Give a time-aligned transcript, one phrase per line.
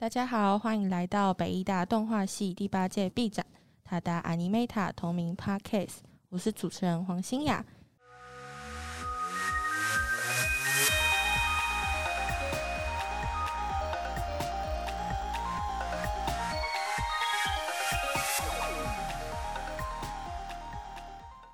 [0.00, 3.44] 大家好，欢迎来到北艺大动画系第八届毕展
[3.86, 5.96] 《塔达 Animeta》同名 Podcast，
[6.30, 7.62] 我是主持人黄欣雅。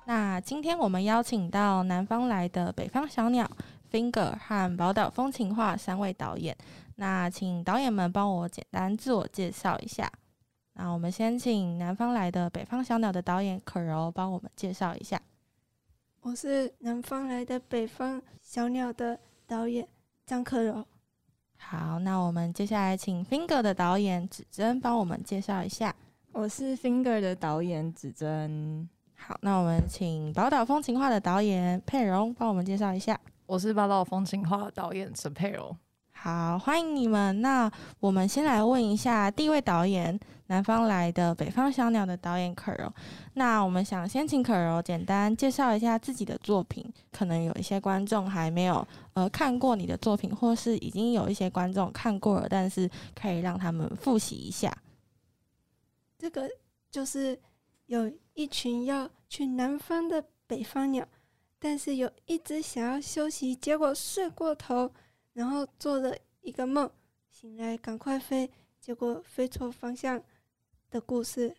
[0.05, 3.51] 那今天我们邀请到南方来的北方小鸟
[3.91, 6.55] Finger 和宝岛风情画三位导演。
[6.95, 10.11] 那请导演们帮我简单自我介绍一下。
[10.73, 15.19] 那我们先请南方来的北方小鸟的导演可柔帮我们介绍一下。
[16.21, 19.87] 我是南方来的北方小鸟的导演
[20.25, 20.85] 张可柔。
[21.57, 25.95] 好，那我们接下来请 Finger 的导演指针帮我们介绍一下。
[26.31, 28.87] 我是 Finger 的导演指针。
[29.15, 33.19] 好，那我们请宝岛风情画的导演佩蓉帮我们介绍一下。
[33.47, 35.73] 我是霸道风情画的导演陈佩柔。
[36.11, 37.41] 好，欢迎你们。
[37.41, 42.93] 那我们先来问一下第一位导演，南方来的北方小鸟的导演可柔。
[43.35, 54.75] 那我们想先请可柔简单介绍一下自己的作品，可能有一些观众还没有呃看过你的作品，或是已经有一些观众看过了，但是可以让他们复习一下。
[56.19, 56.49] 这个
[56.91, 57.39] 就是
[57.85, 61.07] 有一群要去南方的北方鸟，
[61.59, 64.91] 但是有一只想要休息，结果睡过头。
[65.33, 66.89] 然后做了一个梦，
[67.29, 68.49] 醒来赶快飞，
[68.81, 70.19] 结果飞错方向
[70.89, 71.55] 的故事。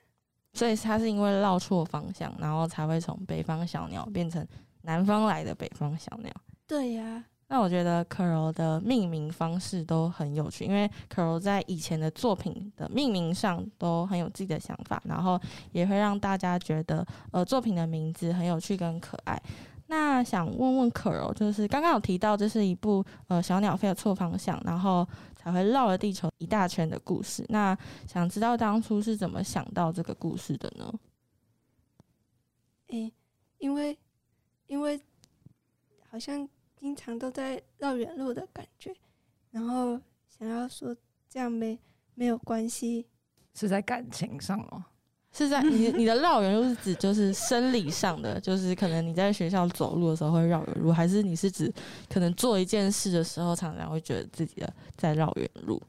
[0.53, 4.45] 所以他是因为绕错方向，然后才会从北方小鸟变成
[4.83, 6.33] 南方来的北方小鸟。
[6.67, 7.25] 对呀。
[7.47, 19.41] 那我觉得可柔的命名方式都很有趣，因为可柔在以前的作品的命名上都很有自己的想法，然后也会让大家觉得呃作品的名字很有趣跟可爱。
[19.91, 27.43] 那想问问可柔，就是刚刚有提到这是一部呃小鸟飞的错方向，然后才会绕了地球一大圈的故事。
[27.49, 30.93] 那想知道当初是怎么想到这个故事的呢？
[32.89, 33.13] 诶、欸，
[33.57, 33.99] 因为
[34.67, 35.01] 因为
[36.11, 36.47] 好像
[36.77, 38.95] 经常都在绕远路的感觉，
[39.51, 39.99] 然后
[40.29, 40.95] 想要说
[41.31, 41.79] 这样没
[42.15, 43.07] 没有关系，
[43.55, 44.85] 是在感情上哦。
[45.45, 51.73] 是在 你你的绕远路是指就是生理上的，就是可能你在学校走路的时候会绕远路，还是你是指
[52.09, 55.81] 可能做一件事的时候常常会觉得自己的在绕远路？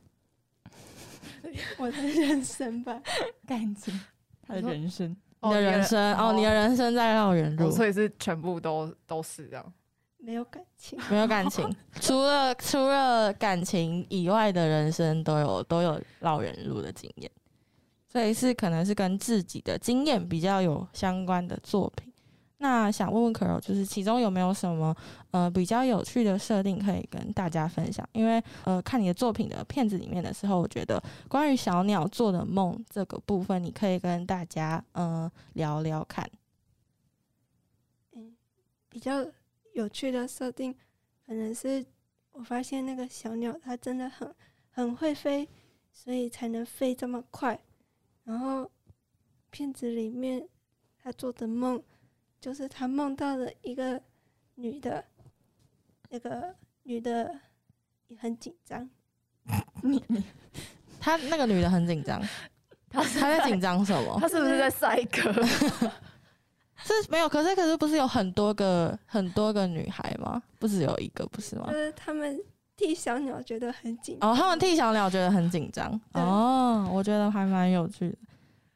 [1.79, 3.01] 我的人生吧，
[3.47, 3.99] 感情，
[4.45, 9.73] 他的人生，你的人生哦，你的人生在绕远路，所以是全部都都是这样，
[10.17, 11.67] 没有感情，没有感情，
[11.99, 17.31] 除了除了感情以外的人生都有都有绕远路的经验。
[18.11, 22.11] 所以是可能是跟自己的经验比较有相关的作品。
[22.61, 24.93] 那想问问可柔，就是其中有没有什么
[25.31, 28.05] 呃比较有趣的设定可以跟大家分享？
[28.11, 36.29] 因为呃看你的作品的片子里面的时候，我觉得关于小鸟做的梦这个部分，你可以跟大家呃聊聊看。
[38.11, 38.35] 嗯，
[38.89, 39.25] 比较
[39.73, 40.75] 有趣的设定，
[41.25, 41.85] 可能是
[42.33, 44.35] 我发现那个小鸟它真的很
[44.71, 45.47] 很会飞，
[45.93, 47.57] 所以才能飞这么快。
[48.29, 48.69] 然后，
[49.49, 50.47] 片子里面
[51.01, 51.81] 他做的梦，
[52.39, 53.99] 就是他梦到了一个
[54.53, 55.03] 女的，
[56.09, 57.39] 那个女的
[58.07, 58.87] 也很紧张。
[59.81, 60.23] 你你，
[60.99, 62.21] 他那个女的很紧张，
[62.87, 64.19] 他他在紧张什么？
[64.21, 65.33] 他是不是在赛鸽？
[66.83, 70.39] 是没有，可是可是不是有很多个很多个女孩吗？
[70.59, 71.65] 不只有一个，不是吗？
[71.71, 72.39] 就是他们
[72.79, 78.17] 替小鸟觉得很紧哦，他们替小鸟觉得很紧张哦，我觉得还蛮有趣的。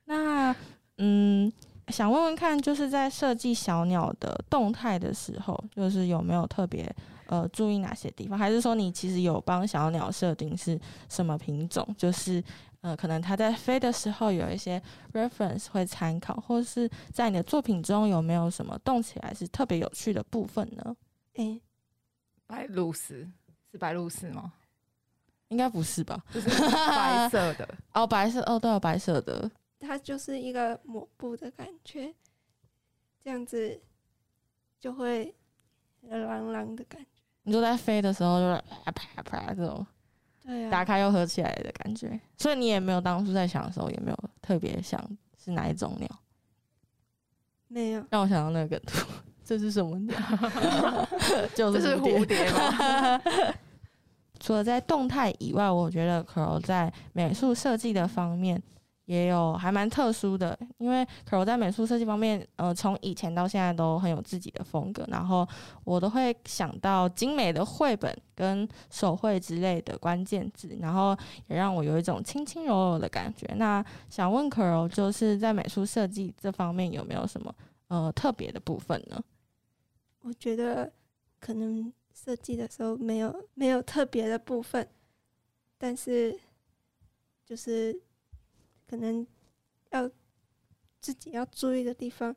[0.04, 0.54] 那
[0.98, 1.50] 嗯，
[1.88, 6.94] 想问问看，就是在设计小鸟的动态的时候，就是有没有特别
[7.28, 8.38] 呃注意哪些地方？
[8.38, 10.78] 还是说你其实有帮小鸟设定是
[11.08, 11.88] 什么品种？
[11.98, 12.44] 就是
[12.82, 14.82] 呃，可能它在飞的时候有一些
[15.14, 20.94] reference 会参考，或是在你的作品中有没有什么动起来是特别有趣的部分呢？
[21.36, 21.62] 诶、欸，
[22.46, 23.32] 白鹭鸶。
[23.74, 24.54] 是白鹭鸶吗？
[25.50, 26.24] 应该不是吧？
[26.32, 29.50] 就是白色的 哦，白色哦，对哦，白色的。
[29.80, 32.14] 它就是一个抹布的感觉，
[33.24, 33.82] 这样子
[34.80, 35.34] 就会
[36.02, 37.08] 朗朗的感觉。
[37.42, 39.84] 你就在飞的时候，就是啪啪啪这种，
[40.44, 42.20] 对啊，打开又合起来的感觉。
[42.38, 45.02] 所以你也没有当初在想的时候，也没有特别想
[45.44, 46.08] 是哪一种鸟？
[47.68, 49.06] 没有，让我想到那个图，
[49.44, 50.16] 这是什么鸟？
[51.56, 53.22] 就是蝴蝶吗？
[54.44, 58.62] 除了在动态以外，我觉得可柔在美术设计的方面
[59.06, 65.06] 也有还蛮特殊的，因为 Caro 在美术设计方面，呃，从以前到现在都很有自己的风格。
[65.08, 65.48] 然后
[65.86, 71.16] 我都会想到精美的绘本跟手绘之类的关键字，然后
[71.48, 73.48] 也让我有一种轻轻柔柔的感觉。
[73.56, 77.56] 那想问 Caro，就是在美术设计这方面有没有什么
[77.88, 79.24] 呃特别的部分呢？
[80.22, 80.92] 我觉得
[81.40, 84.88] 可能设计的时候没有没有特别的部分，
[85.78, 86.40] 但是
[87.46, 88.00] 就是。
[88.86, 89.26] 可能
[89.90, 90.08] 要
[91.00, 92.36] 自己要注意的地方，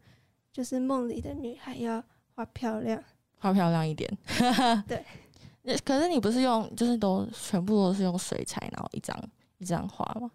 [0.50, 2.02] 就是梦里的女孩要
[2.34, 3.02] 画漂亮，
[3.38, 4.11] 画漂亮一点。
[4.87, 5.05] 对，
[5.84, 10.31] 可是你不是用，就是都全部都是用水彩，然后一张一张画吗？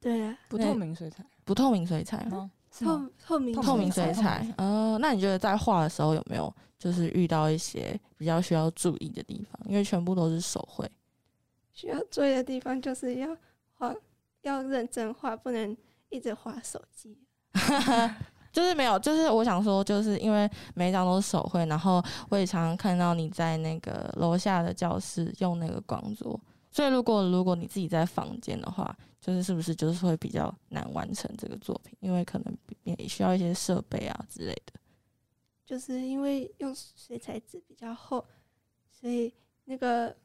[0.00, 2.50] 对啊，不透明水彩，不透明水彩吗？
[2.84, 4.46] 透透明透明水彩。
[4.58, 9.60] 哦，那你觉得在画的时候有没有就是遇到一些比较需要注意的地方？
[9.68, 10.90] 因为全部都是手绘，
[11.72, 13.28] 需要注意的地方就是要
[13.78, 13.94] 画。
[14.42, 15.76] 要认真画，不能
[16.08, 17.18] 一直画手机。
[18.52, 26.40] 就是没有，就是我想说，就是因为每一张都是手绘，然后我也常常看到你在那个楼下的教室用那个光桌，
[26.70, 28.96] 所以如果如果你自己在房间的话，
[29.26, 31.98] 就是是不是就是会比较难完成这个作品？
[31.98, 34.72] 因为可能也需要一些设备啊之类的。
[35.64, 38.24] 就是因为用水彩纸比较厚，
[38.88, 39.34] 所以
[39.64, 40.16] 那个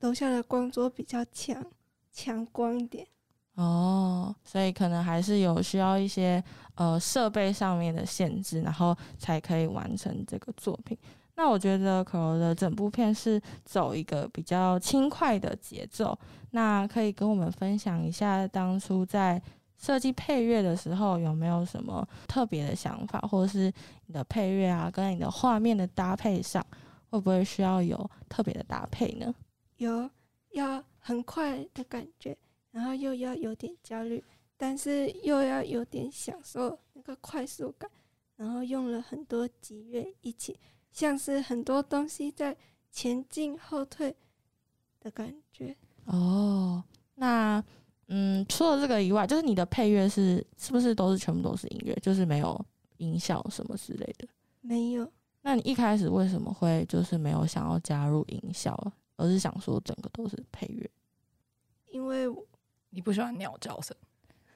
[0.00, 1.64] 楼下的光桌比较强，
[2.12, 3.08] 强光一点。
[3.54, 6.44] 哦，所以可能还是有需要一些
[6.74, 10.94] 呃设备上面的限制，然后才可以完成这个作品。
[11.40, 16.14] 那我觉得 Caro 的整部片是走一个比较轻快的节奏。
[16.50, 19.42] 那可以跟我们分享一下，当初在
[19.78, 23.72] 设计配乐的时候有没有什么特别的想法，或者是
[24.04, 26.62] 你的配乐啊，跟你的画面的搭配上，
[27.08, 29.34] 会不会需要有特别的搭配呢？
[29.78, 30.10] 有，
[30.50, 32.36] 要很快的感觉。
[32.70, 34.22] 然后又要有点焦虑，
[34.58, 37.90] 但是又要有点享受那个快速感，
[38.36, 40.56] 然后用了很多击乐一起，
[40.92, 42.56] 像是很多东西在
[42.90, 44.14] 前进后退
[45.00, 45.76] 的感觉。
[46.04, 46.82] 哦，
[47.14, 47.62] 那
[48.08, 52.58] 嗯，除了这个以外，就是你的配乐是是不是都是全部都是音乐，就是没有
[52.96, 54.26] 音效什么之类的？
[54.60, 55.10] 没有。
[55.42, 58.76] 那你一开始为什么会就是没有想要加入音效，
[59.16, 60.90] 而是想说整个都是配乐？
[61.90, 62.26] 因为。
[62.92, 63.96] 你不喜欢鸟叫声？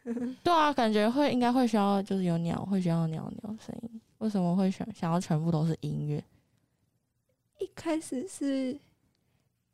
[0.43, 4.01] 对啊，感觉会应该会需要，就是有鸟会需要鸟鸟声音。
[4.25, 6.25] 为什么会想想要全部都是音乐？
[7.59, 8.75] 一开始是，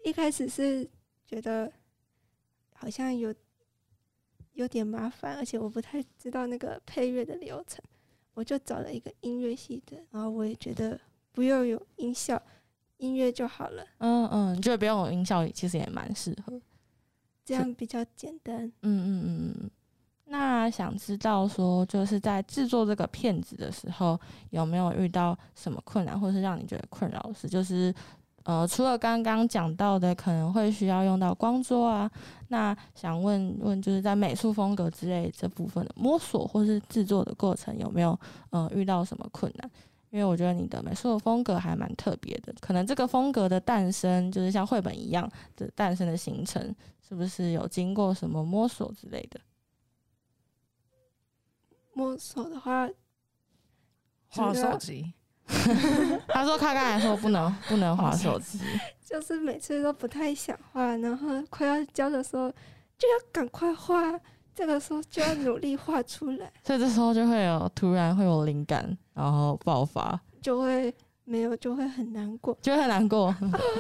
[0.05, 0.85] 一开始是
[1.25, 1.73] 觉得
[2.75, 3.33] 好像有
[4.55, 7.81] 有点麻烦，而且我不太知道那个配乐的流程，
[8.35, 11.01] 我就找了一个音乐系的，然后我也觉得
[11.31, 12.43] 不用有音效，
[12.97, 13.87] 音乐就好了。
[13.99, 16.61] 嗯嗯，你觉得不用有音效，其实也蛮适合。
[17.45, 18.67] 这样比较简单。
[18.83, 19.71] 嗯嗯嗯嗯。
[20.33, 24.17] 那想知道说，就是在制作这个片子的时候，
[24.51, 27.49] 有没有遇到什么困难，或是让你觉得困扰的事？
[27.49, 27.93] 就是
[28.45, 32.09] 呃，除了刚刚讲到的，可能会需要用到光桌啊。
[32.47, 38.17] 那想问问，就是在美术风格之类这部分的摸索，或是制作的过程，有没有
[38.51, 39.69] 呃遇到什么困难？
[40.11, 46.73] 因为我觉得你的美术风格还蛮特别的，可能这个风格的诞生，就是像绘本一样的诞生的形成。
[47.09, 49.41] 是不是有经过什么摸索之类的？
[51.93, 52.89] 摸索的话，
[54.29, 55.13] 划手机。
[56.29, 58.59] 他说他刚才说不能 不能划手机，
[59.05, 62.49] 就是每次都不太想画，然后快要交的时候
[62.97, 64.19] 就要赶快画，
[64.55, 70.95] 这个时候就要努力画出来，所以这时候就会有突然会有灵感，然后爆发，就会。
[71.31, 73.33] 没有就会很难过，就会很难过。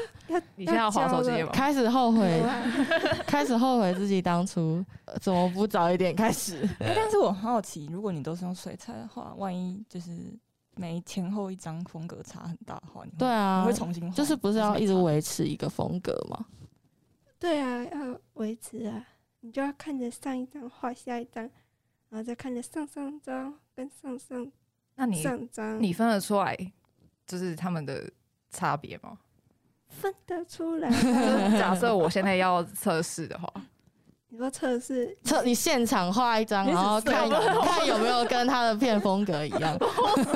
[0.54, 1.50] 你现在要划手机吗？
[1.52, 2.40] 开始后悔，
[3.26, 4.84] 开始后悔自己当初
[5.20, 6.64] 怎么不早一点开始。
[6.78, 10.16] 但是我很好奇，如果你都是用水彩的话，万一就是
[10.76, 16.46] 每前后一张风格差很大的话，你对啊，你会重新画，就是不是要一直维持一个风格吗？
[17.40, 19.04] 对啊，要维持啊，
[19.40, 21.42] 你就要看着上一张画下一张，
[22.10, 24.52] 然后再看着上上张跟上上，
[24.94, 26.56] 那你上张你分得出来？
[27.30, 28.10] 就是他们的
[28.50, 29.16] 差别吗？
[29.86, 30.90] 分得出来。
[31.56, 33.48] 假设我现在要测试的话，
[34.28, 39.76] 你说测试测你现场画一张，然后看 看有没有跟他的片风格一样。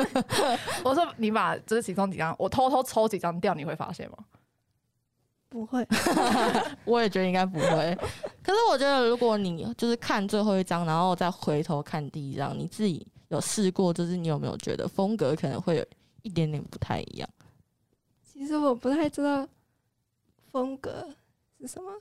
[0.85, 4.19] 我说你把这其中几张，我偷偷抽几张掉，你会发现吗？
[5.49, 5.87] 不会，
[6.85, 7.99] 我也觉得应该不会。
[8.43, 15.85] 可是我觉得，如果你就是看最后一张，然后再回头看第一张，你自己有试过，就是你有没有觉得风格可能会有？
[16.25, 17.29] 一点点不太一样。
[18.25, 19.49] 其实我不太知道
[20.51, 21.09] 风格
[21.61, 21.93] 是什么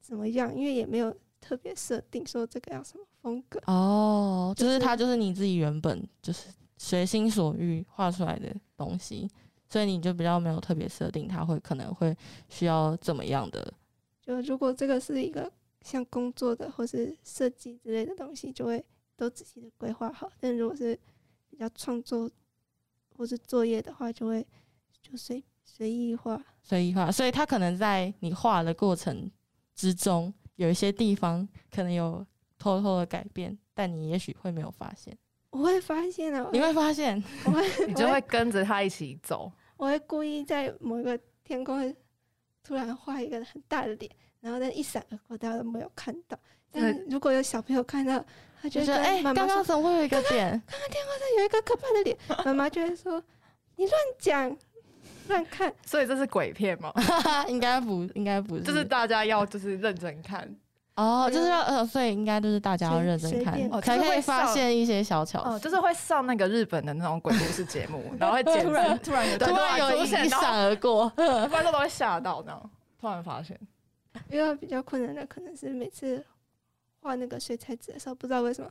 [0.00, 3.60] 怎么样，因为也没有特别设定说这个要什么风格。
[3.66, 9.28] 哦，就是它就就是你自己原本就是随心所欲画出来的东西，
[9.68, 12.16] 所以你就比较没有特别设定，它会可能会
[12.48, 13.72] 需要怎么样的。
[14.20, 18.84] 就如果这个是一个像工作的或是设计之类的东西，就会
[19.16, 20.30] 都仔细的规划好。
[20.38, 20.96] 但如果是
[21.50, 22.30] 比较创作
[23.22, 24.44] 或是作业的话，就会
[25.00, 27.08] 就随随意画，随意画。
[27.08, 29.30] 所以他可能在你画的过程
[29.76, 32.26] 之中，有一些地方可能有
[32.58, 35.16] 偷偷的改变，但你也许会没有发现。
[35.50, 39.52] 我会发现啊，你会发现，我会，你就会跟着他一起走。
[39.76, 41.94] 我会故意在某一个天空
[42.64, 44.10] 突然画一个很大的脸，
[44.40, 46.36] 然后但一闪而过，大家都没有看到。
[46.72, 48.24] 但如果有小朋友看到，
[48.60, 50.50] 他就觉得哎，刚刚、欸、怎么会有一个点？
[50.66, 53.22] 刚刚电话上有一个可怕的脸， 妈妈就会说
[53.76, 54.56] 你乱讲。
[55.28, 56.92] 乱看，所以这是鬼片吗？
[57.46, 58.62] 应该不，应该不是。
[58.62, 60.52] 就是大家要就是认真看
[60.96, 65.40] 哦，就是要呃，所以应该就是大家要认真看，才可以发现一些小巧。
[65.40, 73.58] 哦，就是会上那个日本的那种鬼故事节目，然后会 突然突然突然有一闪而过，观众都会吓到，这样突然发现。
[74.28, 76.22] 因为比较困难的可能是每次
[77.02, 78.70] 画那个水彩纸的时候，不知道为什么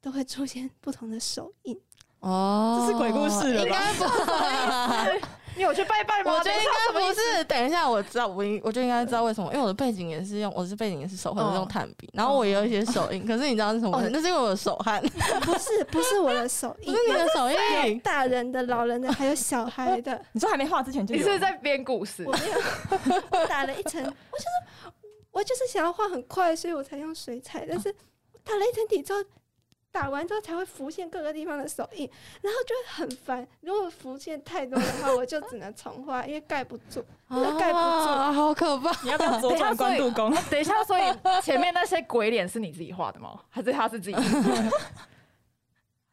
[0.00, 1.80] 都会出现不同的手印。
[2.20, 3.66] 哦，这是鬼故事了吧？
[3.66, 5.26] 应该不是。
[5.56, 6.32] 你有去拜拜吗？
[6.32, 7.44] 我觉得应该不是。
[7.44, 13.24] 等一下，我知道，我应我就应该知道为什么，因为我的背景也是用，我是背景也是手绘，用炭笔，然后我也有一些手印。
[13.26, 13.98] 可是你知道是什么？
[14.10, 15.00] 那是因为我的手汗。
[15.42, 18.00] 不是，不是我的手印， 不是你的手印。
[18.00, 20.20] 大人的、老人的，还有小孩的。
[20.32, 21.20] 你说还没画之前就有？
[21.20, 22.24] 你是在编故事？
[22.26, 24.02] 我没有，我打了一层。
[24.02, 24.50] 我就是
[25.36, 27.66] 我就是想要画很快，所以我才用水彩。
[27.68, 27.94] 但是
[28.32, 29.22] 我打了一层底之后。
[29.92, 32.06] 打完之后才会浮现各个地方的手印，
[32.42, 33.48] 然后就会很烦。
[33.62, 37.02] 如果浮现太多的话，我就只能重画，因为盖不住，
[37.58, 38.92] 盖不住，啊，好可怕！
[39.02, 40.30] 你要不要左转关渡宫？
[40.50, 41.02] 等一下，所以
[41.42, 43.40] 前面那些鬼脸是你自己画的吗？
[43.48, 44.16] 还是他是自己？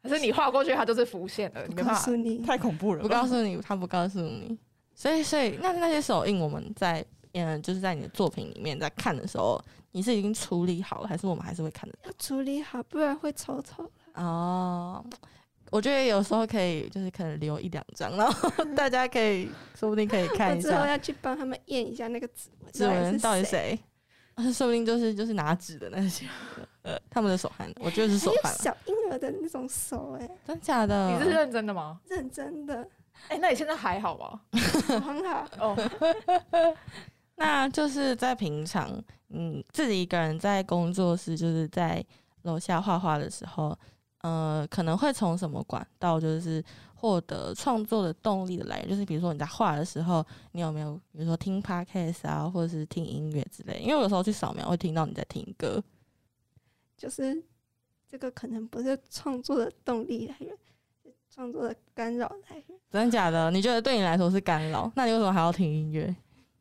[0.02, 1.66] 还是你画过去，他就是浮现了？
[1.66, 2.10] 你没办法，
[2.46, 3.02] 太恐怖了！
[3.02, 4.58] 不告诉你，他不告诉你。
[4.94, 7.04] 所以，所以那那些手印，我们在
[7.34, 9.60] 嗯，就是在你的作品里面在看的时候。
[9.96, 12.10] 你是已经处理好了，还是我们还是会看得到？
[12.10, 15.04] 要处理好，不然会丑丑哦，
[15.70, 19.48] 我觉得有时候可以，就是可能留一两张，然后 大家可以
[19.78, 20.68] 说不定可以看一下。
[20.68, 23.78] 之后要去帮他们验一下那个指纹，指纹到底谁？
[24.52, 26.26] 说不定就是就是拿纸的那些，
[26.82, 28.52] 呃，他们的手汗，我觉得是手汗。
[28.52, 31.08] 小婴儿的那种手，哎，真假的？
[31.16, 32.00] 你是认真的吗？
[32.08, 32.84] 认真的。
[33.28, 34.40] 哎，那你现在还好吗？
[34.88, 35.76] 很好哦。
[37.36, 38.90] 那就是在平常，
[39.30, 42.04] 嗯，自己一个人在工作室，就是在
[42.42, 43.76] 楼下画画的时候，
[44.22, 46.62] 呃，可能会从什么管道，就是
[46.94, 53.80] 获得创作的动力的来源，就是比如说你在画的时候，你有没有，比如说听 podcast 啊，或者是听音乐之类？
[53.80, 55.82] 因为有时候去扫描会听到你在听歌，
[56.96, 57.42] 就是
[58.08, 60.56] 这个可能不是创作的动力来源，
[61.28, 62.78] 创作的干扰来源。
[62.90, 63.50] 真的假的？
[63.50, 64.90] 你觉得对你来说是干扰？
[64.94, 66.14] 那你为什么还要听音乐？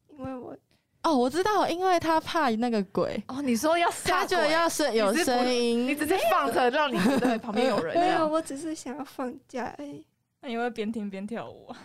[0.09, 0.57] 因为我
[1.03, 3.41] 哦，我知道，因为他怕那个鬼哦。
[3.41, 7.93] 你说要他觉得要声有声音，你直接放着让你觉得旁边有人。
[7.99, 10.05] 没有，我只是想要放假而已。
[10.41, 11.77] 那你会边听边跳舞啊？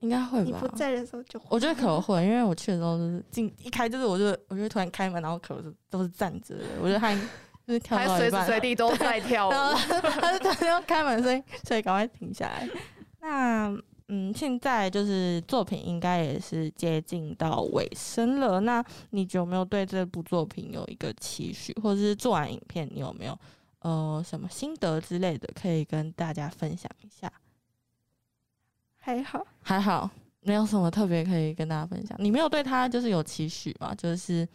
[0.00, 0.44] 应该会吧。
[0.44, 1.46] 你不在的时候就会。
[1.48, 6.64] 我觉得可能会，因为我去的时候就是进一开就是我就我就突然开门，然后可是都是站着的。
[6.82, 7.14] 我觉得他
[7.66, 9.52] 就是跳到一半，随时随地都在跳舞。
[10.20, 12.68] 他就突然要开门，声音所以赶快停下来。
[13.22, 13.74] 那。
[14.10, 18.58] 嗯，现在就是作品应该也是接近到尾声了。
[18.60, 23.38] 那你有没有对这部作品有一个期许，或者是做完影片你有没有
[23.80, 27.30] 呃什么心得之类的可以跟大家分享一下？
[28.96, 30.10] 还好，还好，
[30.40, 32.16] 没有什么特别可以跟大家分享。
[32.18, 33.94] 你没有对他就是有期许吗？
[33.94, 34.48] 就是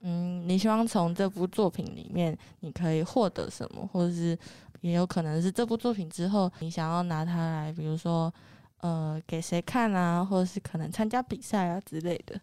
[0.00, 4.36] 嗯，你希望从这部作品里面你可以获得什么，或者是
[4.80, 8.34] 也有可能是这部作品之后你想要拿它来，比如说。
[8.78, 10.24] 呃，给谁看啊？
[10.24, 12.40] 或者是可能参加比赛啊之类的。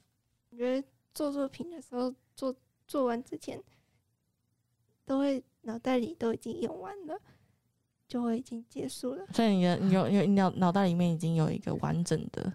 [0.49, 2.53] 我觉得做作品的时候，做
[2.85, 3.61] 做完之前，
[5.05, 7.17] 都会脑袋里都已经用完了，
[8.07, 9.25] 就会已经结束了。
[9.33, 12.53] 所以你的你有有脑脑袋里面已经有一个完整的，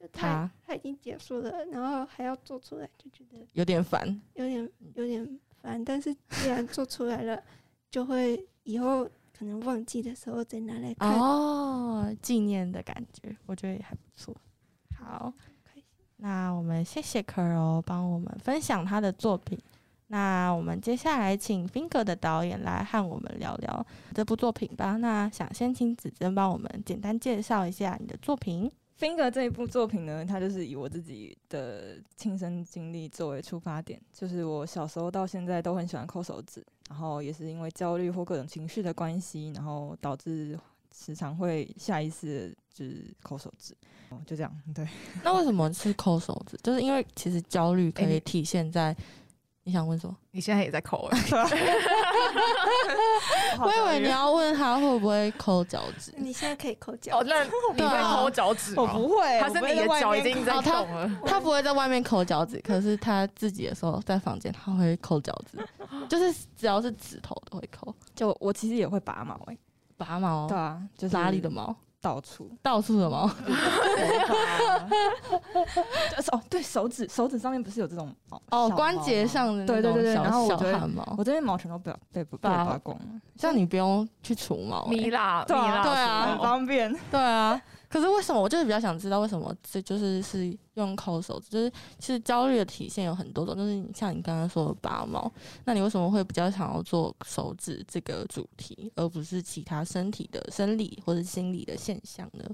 [0.00, 5.84] 就他他已经结束了，然后还要做出来，就觉得有点烦，有点有点烦。
[5.84, 7.42] 但是既然做出来了，
[7.90, 9.06] 就会以后。
[9.36, 14.34] 可能忘记的时候再拿来看哦，纪念的感觉，我觉得也还不错。
[14.96, 15.32] 好，
[16.18, 19.58] 那我们谢谢 Kuro 帮我们分享他的作品。
[20.06, 24.96] 那我们接下来请 Finger 的导演来和我们聊聊这部作品吧。
[24.96, 28.70] 那想先请子珍帮我们简单介绍一下你的作品。
[28.98, 40.58] Finger 这一部作品呢，它就是以我自己的亲身经历作为出发点，就是我小时候到现在都很喜欢抠手指，然后也是因为焦虑或各种情绪的关系，然后导致
[40.96, 43.74] 时常会下意识就是抠手指，
[44.10, 44.60] 哦，就这样。
[44.72, 44.86] 对，
[45.24, 46.56] 那为什么是抠手指？
[46.62, 48.96] 就是因为其实焦虑可以体现在，欸、
[49.66, 50.14] 你想问什么？
[50.30, 51.18] 你现在也在抠啊？
[53.58, 56.12] 我以为你要问他会不会抠脚趾。
[56.18, 57.18] 你现在可以抠脚。
[57.18, 57.50] 哦，那你
[57.82, 58.82] 会抠脚趾吗？
[58.82, 61.10] 我不会，他是你的脚已经在动了。
[61.24, 65.58] 他他不会在外面抠脚趾，可是他自己的时候在房间他会抠脚趾，
[66.08, 67.94] 就是只要是指头都会抠。
[68.14, 69.58] 就我其实也会拔毛诶、欸，
[69.96, 70.46] 拔毛。
[70.46, 71.74] 对啊，就是哪里的毛？
[72.04, 73.24] 到处，到处的毛。
[76.32, 78.14] 哦，对手指，手指上面不是有这种
[78.50, 83.04] 哦，关节上的对对对对，然后小汗毛，我这边毛全都被被被拔光了。
[83.36, 87.58] 像你不用去除毛，米蜡，对啊，对啊，很方便，对啊。
[87.94, 88.42] 可是为什么？
[88.42, 95.32] 我就是比较想知道为什么这就是是用抠手指，就是其实焦虑的体现有很多种，就是像你刚刚说的拔毛，
[95.64, 102.44] 那你为什么会比较想要做手指这个主题，而不是其他身体的生理或者心理的现象呢？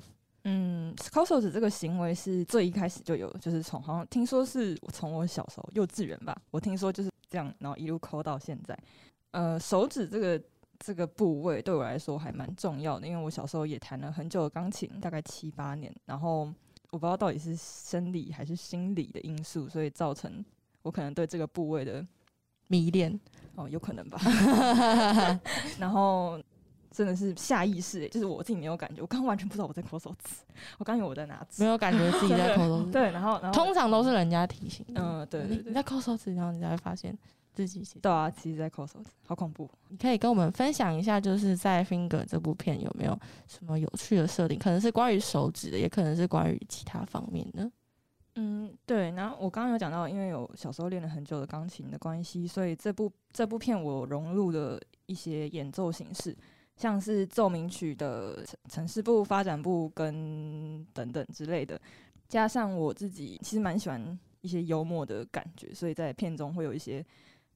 [0.45, 8.79] 嗯，抠手指这个行为是最一开始就有，就是从好像听说是从我小时候幼稚园吧，我听说就是这样，然后一路抠到现在。
[9.31, 10.39] 呃，手指这个。
[10.83, 15.95] 这个部位对我来说还蛮重要的，因为我小时候也弹了很久的钢琴，大概七八年。
[16.07, 16.51] 然后
[16.91, 20.43] 我不知道到底是生理还是心理的因素，所以造成
[20.81, 22.05] 我可能对这个部位的
[22.69, 23.21] 迷恋
[23.57, 24.19] 哦，有可能吧。
[25.79, 26.43] 然后
[26.91, 30.37] 真的是下意识，就是我自己没有感觉，我刚刚完全不知道我在抠手指，
[30.79, 32.91] 我刚以为我在拿纸，没有感觉自己在抠手指。
[32.91, 37.15] 对，然后然后通常都是人家提醒，嗯，对，对，对，你在抠手指，然后你才会发现。
[37.67, 39.71] 自己写对啊，其实在抠手指，好恐怖。
[39.89, 44.59] 你可以跟我们分享一下，就是在《Finger》这部片有没有什么有趣的设定？
[44.59, 47.71] 可能是关于手指的，也可能是关于其他方面的。
[48.37, 49.11] 嗯，对。
[49.11, 56.37] 然后我刚刚有讲到，因为有小时候练了很久的钢琴的关系，所以这部这部片我融入了一些演奏形式，
[56.77, 61.79] 像是奏鸣曲的城市部、发展部跟等等之类的，
[62.29, 67.05] 加上我自己其实蛮喜欢一些幽默的感觉，所以在片中会有一些。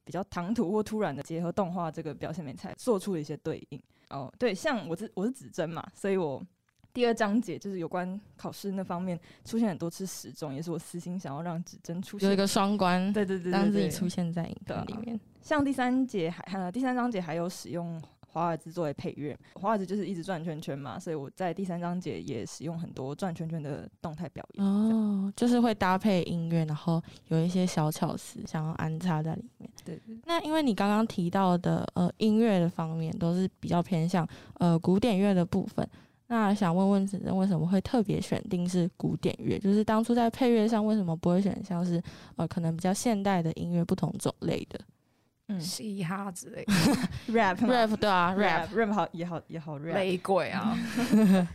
[0.04, 6.40] 比较唐突或突然的结合动画这个表现美才做出了一些对应哦，对，像我是我是指针嘛，所以我
[6.92, 15.18] 第二章节就是有关考试那方面出现很多次时钟，也是我私心想要让指针出现有一个双关，对对对，让自己出现在影片里面。
[15.42, 18.00] 像第三节还呃第三章节还有使用。
[18.34, 24.66] 华尔兹作为配乐，华尔兹就是一直转圈圈嘛，所以我在第三章节也使用很多转圈圈的动态表演。
[24.66, 29.70] 哦，就是会搭配音乐，然后有一些小巧思想要安插在里面。
[29.84, 30.00] 对。
[30.24, 35.88] 那因为你刚刚提到的呃音乐的方面都是比较偏向呃古典乐的部分，
[36.26, 39.56] 那想问问子珍为什么会特别选定是古典乐？
[39.60, 42.02] 就是当初在配乐上为什么不会选像是
[42.34, 44.80] 呃可能比较现代的音乐不同种类的？
[45.48, 46.72] 嗯，嘻哈之类的，
[47.32, 50.74] rap rap 对啊，rap rap 好也好也好 rap，雷鬼啊，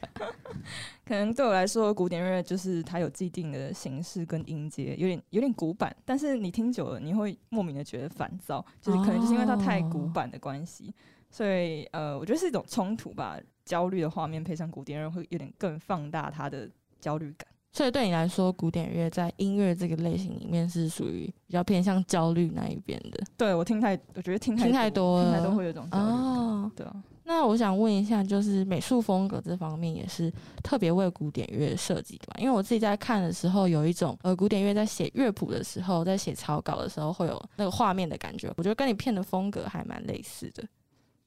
[1.03, 10.93] 可能对我来说，古典乐就是它有既定的形式跟音阶，有点有点古板，但是你听久了，你会莫名的觉得烦躁，就是可能就是因为它太古板的关系，
[11.31, 17.47] 所以呃，我觉得是一种冲突吧，焦虑的画面配上古典乐，会有点更放大它的焦虑感。
[17.71, 23.23] 所以对你来说，古典乐在音乐这个类型里面是属于比较偏向焦虑那一边的。
[23.37, 26.03] 对，我听太，我觉得听太听太多，听太多会有种焦虑。
[26.03, 27.03] 哦，对啊。
[27.23, 32.33] 那我想问一下，就是美术风格这方面也是特别为古典乐设计的吧？
[32.39, 38.51] 因为我自己在看的时候，有一种呃，古典乐在写乐谱的时候，在写草稿的时候，会有那个画面的感觉。
[38.57, 40.63] 我觉得跟你片的风格还蛮类似的。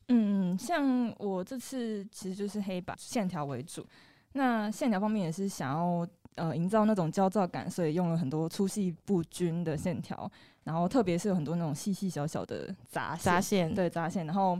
[0.08, 3.86] 嗯，像我这次其实就是黑白线条为主，
[4.32, 6.04] 那线条方面也是想要。
[6.36, 10.30] 呃，营造那种焦躁感，所以用了很多粗细不均的线条，
[10.64, 14.58] 然后特别是有很多那种细细小小的杂杂线，对杂线，然后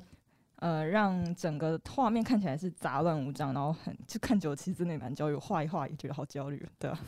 [0.57, 7.01] 呃，让整个画面看起来是杂乱无章，然后很就看久了，其实真的蛮焦虑，画一画也觉得好焦虑，对啊。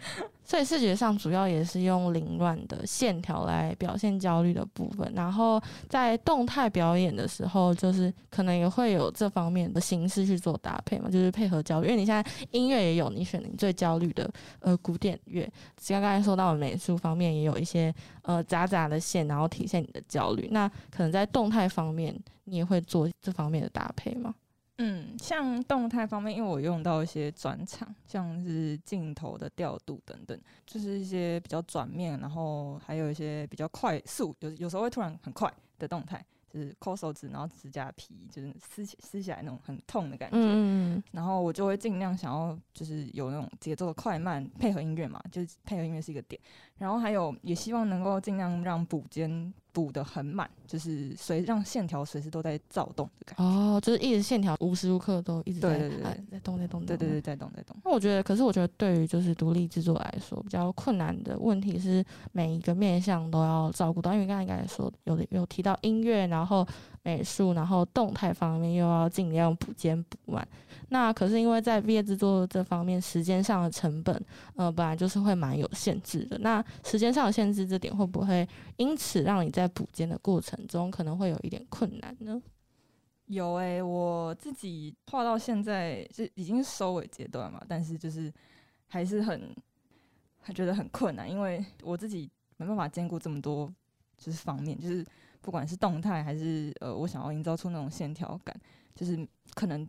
[0.44, 11.88] 所以视觉上主要也是用凌乱的线条来表现焦虑的部分，然后在动态表演的时候，就是可能也会有这方面的形式去做搭配嘛，就是配合焦虑。
[11.88, 14.30] 因为你现在音乐也有你选你最焦虑的
[14.60, 15.42] 呃古典乐，
[15.86, 20.48] 刚刚才说到的美术方面也有一些呃杂杂的线，然后体现你的焦虑。
[20.50, 24.34] 那可能在动态方面，你也会做这方面的搭配吗？
[24.78, 40.36] 嗯，像动态方面，因为我用到一些转场，像是镜头的调度等等，就是一些比较转面，然后还有一些比较快速，有有时候会突然很快的动态，就就是抠手指，然后指甲皮就是撕起撕起来那种很痛的感觉。
[40.40, 46.40] 嗯，然后我就会尽量想要就是有那种节奏的快慢配合音乐嘛，就是配合音乐是一个点。
[46.78, 53.44] 然后还有也希望能够尽量让补间补的很满，就是随让线条随时都在躁动的感觉。
[53.44, 56.84] 哦，就是一直线条无时无刻都一直在对对对在在动在动。
[56.84, 57.76] 对对对，在动在动。
[57.84, 66.66] 那我觉得，可是我觉得对于就是独立制作来说，比较困难的问题是每一个面向都要照顾到，因为刚才刚才说有的有提到音乐，然后
[67.02, 70.46] 美术，然后动态方面又要尽量补间补满。
[70.90, 74.24] 那可是因为在毕业制作这方面，时间上的成本，
[74.56, 76.38] 呃，本来就是会蛮有限制的。
[76.38, 82.42] 那时间上的限制这点会不会因此让你在补间的过程中可能会有一点困难呢？
[83.26, 88.32] 有诶、欸，我自己画到现在就已经收尾阶段嘛，但是就是
[88.86, 89.54] 还是很
[90.40, 93.70] 还觉得很困难，因为我自己没办法兼顾这么多
[94.16, 95.04] 就是方面，就是
[95.42, 98.58] 不管是动态还是呃，我想要营造出那种线条感，
[98.94, 99.86] 就是可能。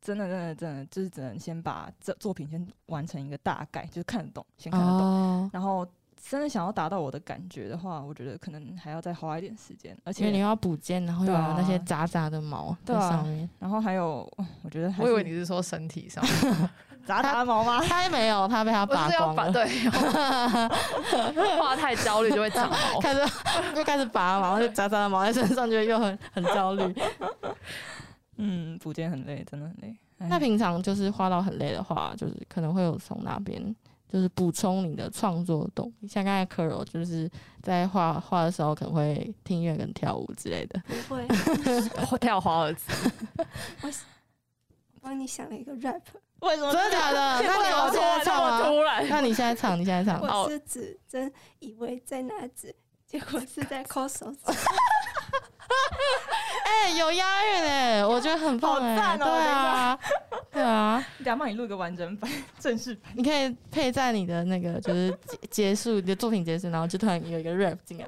[0.00, 5.42] 真的，真的，真的，就是只能先把这作品先完成一个大概，就是看得懂，先看得懂。
[5.42, 5.50] Oh.
[5.52, 5.84] 然后
[6.20, 9.96] 真的想要达到我的感觉的话，我觉得可能还要再花一点时间。
[10.04, 13.44] 而且你要补间，然后又有那些杂杂的毛在上面。
[13.44, 14.30] 啊、然后还有，
[14.62, 16.22] 我觉得还我以为你是说身体上
[17.06, 17.80] 杂杂的毛吗？
[17.86, 19.52] 他还没有，他被他拔光了。
[19.52, 19.66] 对，
[21.58, 23.20] 画太焦虑就会长毛，开始
[23.76, 26.94] 又开始拔毛，就杂杂的毛在身上，就又很很焦虑。
[28.36, 29.96] 嗯，补间很累，真的很累。
[30.18, 33.74] 那平常就是画到很累的话，就是可能会有从哪边
[34.10, 36.08] 就是补充你的创作动力？
[36.08, 37.30] 像刚才 Kuro 就是
[37.62, 40.80] 在画画的时候，可能会听音乐跟跳舞之类的。
[41.06, 41.26] 不会，
[42.18, 42.92] 跳华尔兹。
[43.82, 43.90] 我
[45.00, 46.00] 帮你想了一个 rap。
[46.40, 46.72] 为什么？
[46.72, 47.42] 真的假的？
[47.46, 48.62] 那你要现在唱吗？
[48.62, 49.08] 突然？
[49.08, 50.20] 那你现在唱，你现在唱。
[50.22, 52.74] 我是指真以为在哪指，
[53.06, 54.38] 结果是在抠手指。
[56.64, 59.98] 哎、欸，有押韵哎，我觉得很棒哎、对啊，
[60.52, 65.16] 对啊， 等下帮你录个完整版，正式版，你可以配在你的那个，就是
[65.50, 68.06] 结束你的作品结束，然后就突然有一个 rap 进来，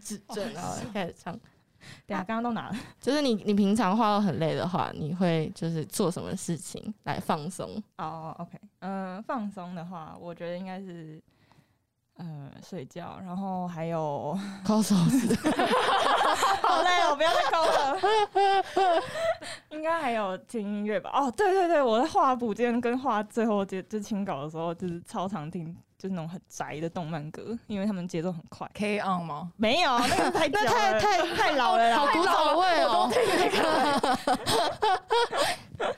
[0.00, 1.38] 指正，然后开始唱。
[2.06, 7.82] 对啊刚刚都拿了，就是你你平常画到很累的话，你会就是做什么事情来放松？
[7.96, 11.20] 哦、oh,，OK，嗯、呃，放松的话，我觉得应该是。
[12.20, 15.28] 呃，睡觉，然后还有抠手指，
[16.78, 17.98] 好累哦，不要再抠了。
[19.70, 21.10] 应该还有听音乐吧？
[21.12, 28.68] 哦，对对对，我在画补间跟画最后节就清稿的时候，就是超常听，就是那种很宅的动漫歌，因为他们节奏很快。
[28.74, 29.50] K on 吗？
[29.56, 33.10] 没有，那个太 那太太太老了，好古早味哦。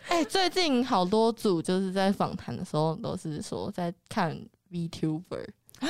[0.08, 4.38] 哎、欸，最近好多组就是在访谈的时候都是说在看
[4.70, 5.46] VTuber
[5.80, 5.88] 啊。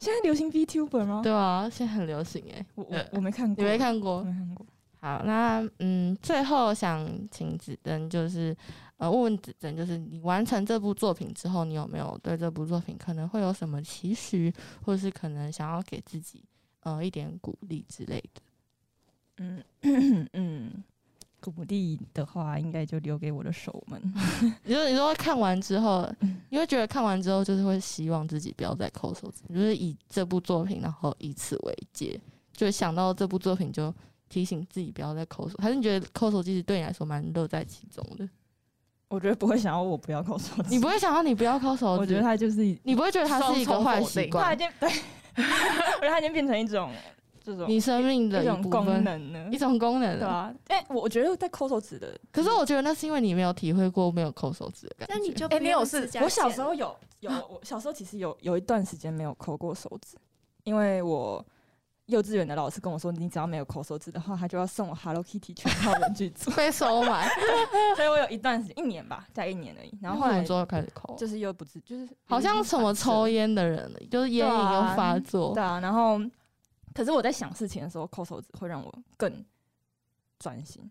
[0.00, 1.20] 现在流行 VTuber 吗？
[1.22, 4.24] 对啊，现在很流行哎、欸，我我我没看过，你没看过？
[4.24, 4.66] 没看过。
[4.98, 8.56] 好，那嗯，最后想请子珍，就是
[8.96, 14.52] 呃，问问子珍，就是你完成这部作品之后，你有没有对这部作品可能会有什么期许，
[14.84, 16.42] 或是可能想要给自己
[16.80, 18.40] 呃一点鼓励之类的？
[19.36, 19.62] 嗯
[20.32, 20.84] 嗯。
[21.40, 24.00] 鼓励的话，应该就留给我的手们。
[24.64, 26.08] 你说，你说看完之后，
[26.50, 32.20] 你会觉得看完之后，就是会希望自己不要再抠手指，就是以这部作品，然后以此为戒，
[32.52, 33.92] 就想到这部作品就
[34.28, 35.56] 提醒自己不要再抠手。
[35.58, 38.28] 还是你觉得抠手其实对你来说蛮乐在其中的？
[39.08, 42.00] 我觉得不会想要我不要抠手指，你不会想要你不要抠手指。
[42.00, 44.56] 我觉得他就是，你不会觉得他是一个坏习惯。
[44.56, 44.66] 对，
[45.36, 46.92] 我觉得他已经变成一种。
[47.42, 49.48] 这种你生命的一,一种功能呢？
[49.50, 50.54] 一种功能，对啊。
[50.68, 55.14] 哎、欸，我觉得在抠手指的，可是我觉得那是因为你没有体会过没有抠手指的感觉。
[55.14, 56.08] 那你就哎、欸，你有是？
[56.22, 60.16] 我小时候有有， 我小时候其实有有一段时间没有抠过手指，
[60.64, 61.44] 因为我
[62.06, 67.26] 幼稚园的老师跟我说，你只要没有抠手指的话，他就要送我 Hello Kitty 全套文具组， 被收买。
[67.96, 69.92] 所以我有一段时间，一年吧，在一年而已。
[70.02, 75.54] 然后后来之后开始抠，就是又不是，就是好像什么抽烟的人，就是烟瘾又发作。
[75.54, 76.20] 对啊，然后。
[76.94, 79.44] 可是我在想事情的时候，抠手指会让我更
[80.38, 80.90] 专心，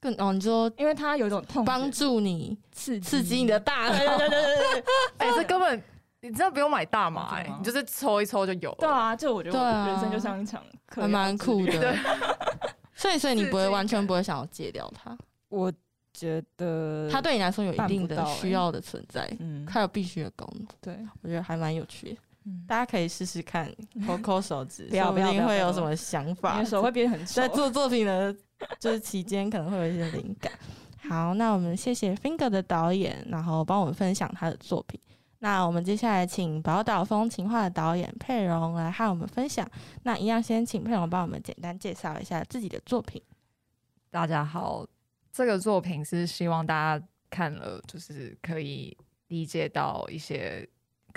[0.00, 4.18] 更哦，你说，因为它有一种痛，帮助你刺刺激你的大脑。
[4.18, 4.84] 对对对对对，
[5.18, 5.82] 哎，这根本
[6.20, 8.76] 你真的不用买大麻，哎，你就是抽一抽就有了。
[8.80, 11.96] 对啊，就我觉得我人生就像一场课，还蛮酷的。
[12.94, 15.16] 所以，所以你不会完全不会想要戒掉它？
[15.48, 15.72] 我
[16.12, 20.66] 觉得它对你来说有一定的需要的存在，嗯，它有必须的功能。
[20.80, 22.66] 对，我觉得还蛮有趣的。
[22.66, 23.72] 大家可以试试看
[24.06, 26.62] 抠抠手指，不要不一定会有什么想法。
[26.64, 27.34] 手会变很丑。
[27.40, 28.34] 在做作品的，
[28.80, 30.52] 就是期间可能会有一些灵感。
[31.08, 35.00] 好，那我们谢谢 Finger 的导演，然后帮我们分享他的作品。
[35.40, 39.70] 那我们接下来请宝岛风情画的导演佩蓉来和我们分享。
[40.02, 43.22] 那一样先请佩蓉帮我们简单介绍一下自己的作品。
[44.10, 44.84] 大家好，
[45.32, 48.96] 这个作品是希望大家看了就是可以
[49.28, 50.68] 理解到一些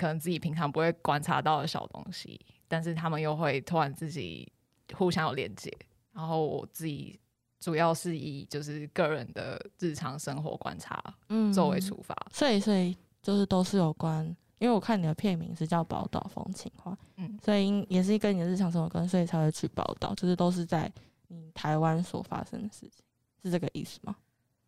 [0.02, 4.52] 可能自己平常不会观察到的小东西，但是他们又会突然自己
[4.94, 5.72] 互相有连接。
[6.12, 7.18] 然后我自己
[7.60, 12.96] 主要是以就是个人的日常生活观察嗯作为出发，所以所以。
[13.22, 14.26] 就是都是有关，
[14.58, 20.92] 因为我看你的片名是叫《宝岛风情画》，嗯，所以也是跟你的日常生活跟，所以才会去宝岛，就是都是在
[21.28, 23.04] 你台湾所发生的事情，
[23.40, 24.16] 是这个意思吗？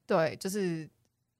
[0.06, 0.88] 对，就是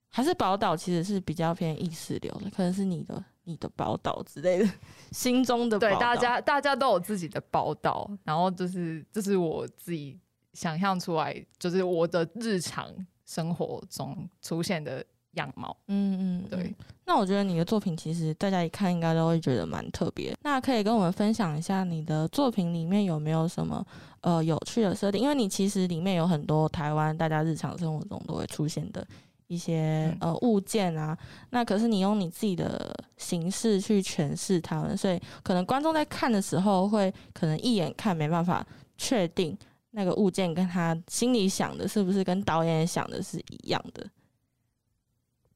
[0.09, 4.69] 还是宝岛其实是比较偏意识流的，可能是你的你的宝岛之类的，
[5.11, 5.79] 心中的。
[5.79, 10.19] 对，大家大家都有自己的宝岛，然后就是这、就是我自己
[10.53, 12.93] 想象出来，就是我的日常
[13.25, 15.03] 生活中出现的。
[15.35, 16.73] 样貌，嗯嗯，对。
[17.05, 20.33] 那我觉得你的作品其实大家一看应该都会觉得蛮特别。
[20.43, 23.85] 那可以跟我们分享一下你的作品里面有没有什么
[24.21, 25.21] 呃有趣的设定？
[25.21, 29.05] 因为你其实里面有很多台湾大家日常生活中都会出现的
[29.47, 31.17] 一些呃物件啊。
[31.49, 38.65] 那可是你用你自己的形式去诠释它们，所以可能观众在看的时候会可能一眼看没办法
[38.97, 39.57] 确定
[39.91, 44.05] 那个物件跟他心里想的是不是跟导演想的是一样的。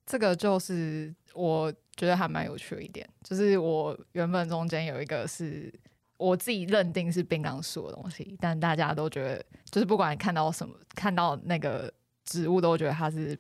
[0.05, 5.71] 这个就是我觉得还蛮有趣的一点，就是我原本中间有一个是
[6.17, 11.93] 我自己认定是槟榔树的东西，但大家都觉得就是不管看到什么，看到那个
[12.25, 13.37] 植物都觉得它是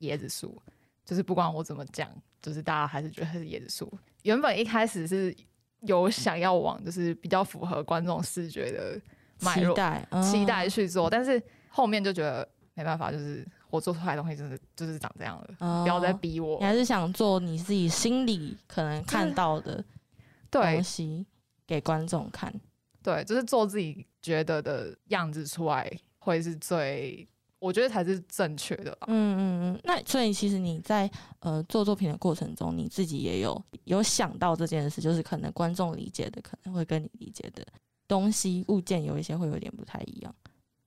[0.00, 0.60] 椰子树，
[1.04, 2.10] 就是不管我怎么讲，
[2.42, 3.90] 就是大家还是觉得它是椰子树。
[4.22, 5.34] 原本一开始是
[5.80, 9.00] 有想要往就是比较符合观众视觉的
[9.40, 13.46] 脉络期待，嗯、期待去做，但是后面就觉得没办法，就是。
[13.70, 16.58] 我做出来的东西就是就是长这样了，哦，不要再逼我。
[16.58, 19.84] 你还是想做你自己心里可能看到的
[20.50, 21.24] 东西
[21.68, 22.52] 给观众看，
[23.00, 27.24] 对，就是做自己觉得的样子出来，会是最
[27.60, 29.06] 我觉得才是正确的吧。
[29.08, 29.40] 嗯嗯
[29.74, 29.80] 嗯。
[29.84, 37.64] 那所以其实你在呃做作品的过程中，你自己也有有想到这件事，就是可能观众理解的可能会跟你理解的
[38.08, 40.34] 东西物件有一些会有点不太一样。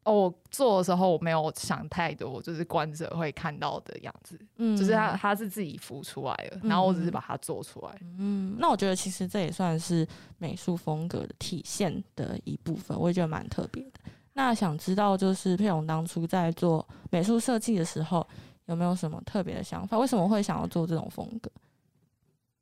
[0.06, 7.98] 哦，我做的时候我没有想太多，就是观者会看到的样子，嗯，就是他他是自己浮出来的，嗯，然后我只是把它做出来。
[8.18, 10.06] 嗯，那我觉得其实这也算是
[10.40, 13.92] 美术风格的体现的一部分，我也觉得蛮特别的。
[14.34, 18.28] 那想知道就是佩蓉当初在做美术设计的时候，
[18.66, 19.98] 有没有什么特别的想法？
[19.98, 21.52] 为什么会想要做这种风格？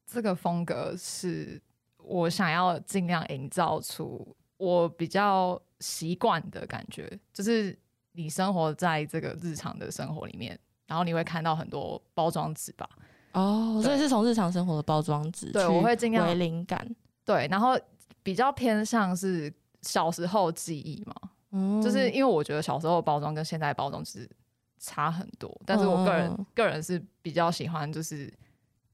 [0.05, 1.61] 这个风格是
[1.97, 5.61] 我想要尽量营造出我比较。
[5.83, 7.75] 习惯的感觉，就是
[8.11, 10.55] 你生活在这个日常的生活里面，
[10.85, 12.87] 然后你会看到很多包装纸吧？
[13.31, 16.87] 哦，所以是从日常生活的包装纸，对，我会尽量为灵感，
[17.25, 17.75] 对，然后
[18.21, 21.15] 比较偏向是小时候记忆嘛，
[21.51, 24.29] 嗯，就是因为我觉得小时候的包装跟现在的包装是
[24.79, 28.31] 差很多，但是我个人、嗯、个人是比较喜欢，就是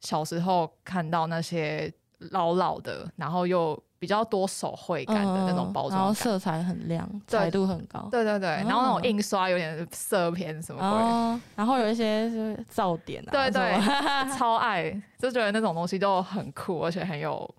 [0.01, 1.91] 小时候看到那些
[2.31, 3.81] 老老的，然后又。
[3.99, 8.07] 比较多手绘感的那种包装，然后色彩很亮，彩度很高。
[8.11, 13.31] 对对对，然后那种印刷有点色偏什么鬼，然后有一些是噪点啊。
[13.31, 13.75] 对对，
[14.37, 17.55] 超爱，就觉得那种东西都很酷，而且很有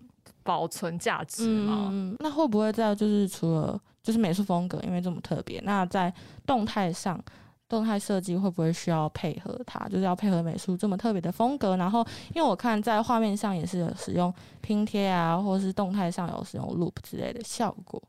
[0.49, 1.89] 保存价值嘛。
[1.91, 6.11] 嗯，那会不会在就是除了就是美术风格，因为这么特别，那在
[6.47, 7.23] 动态上？
[7.67, 9.87] 动态设计会不会需要配合它？
[9.87, 11.77] 就是要配合美术这么特别的风格。
[11.77, 18.01] 然后，因为我看在画面上也是有使用拼贴啊，或者是动态上有使用 loop 之类的效果。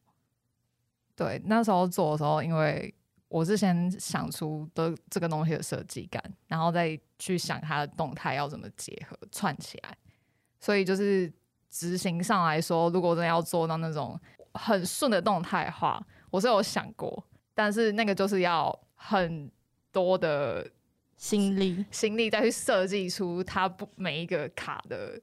[1.14, 2.94] 对，那时候做的时候，因为
[3.28, 9.94] 我是先想出的这个东西的设计感，然后再去想它的动态要怎么结合串起来。
[10.58, 11.30] 所以就是
[11.70, 14.20] 执行上来说，如果真的要做到那种
[14.54, 18.78] 很顺的动态化，我是有想过，但是那个就是要。
[19.02, 19.50] 很
[19.90, 20.70] 多的
[21.16, 25.18] 心力，心力再去设计出它不每一个卡的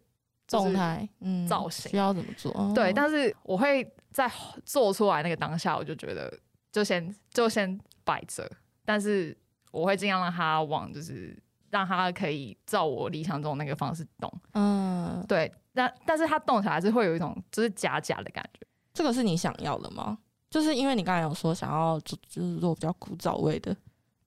[0.48, 2.52] 动态，嗯，造型需要怎么做？
[2.74, 4.28] 对，但是我会在
[4.66, 6.36] 做出来那个当下，我就觉得
[6.72, 8.52] 就先就先摆着，
[8.84, 9.38] 但是
[9.72, 11.38] 我会尽量让它往，就是
[11.70, 14.42] 让它可以照我理想中那个方式动。
[14.54, 18.66] 嗯，对，但但是它动起来是会有一种就是假假的感觉。
[18.94, 20.18] 这个是你想要的吗？
[20.50, 23.76] 就是因为你刚才有说想要就，就是做比较古早味的，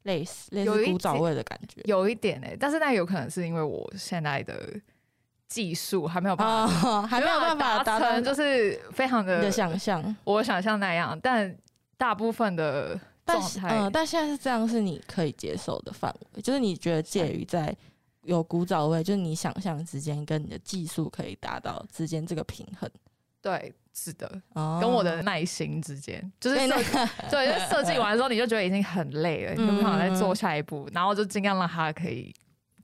[0.04, 4.70] 类似类似古早味的感觉，有一点哎、欸，但是那有可能是因为我现在的
[5.48, 11.56] 技术还没有办法，哦、 还没有办法达成，就是非常的，的想象，我想象那样，但
[11.96, 17.74] 大部分的状态，嗯，但现在是这样，是你可以接受的范围，就是你觉得介于在
[18.22, 22.90] 有古早味，就是你想象之间跟你的技术可以达到之间这个平衡。
[23.42, 26.74] 对，是的，哦，跟我的耐心之间，就是设
[27.30, 32.35] 对，就设计完之后你就觉得已经很累了，你就不想再做下一步，然后就尽量让它可以